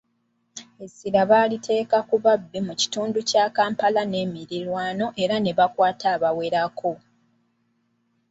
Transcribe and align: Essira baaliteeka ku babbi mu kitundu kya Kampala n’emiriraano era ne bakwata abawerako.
Essira 0.83 1.21
baaliteeka 1.31 1.97
ku 2.09 2.15
babbi 2.23 2.59
mu 2.67 2.73
kitundu 2.81 3.19
kya 3.29 3.45
Kampala 3.57 4.01
n’emiriraano 4.07 5.05
era 5.23 5.35
ne 5.39 5.51
bakwata 5.57 6.05
abawerako. 6.15 6.91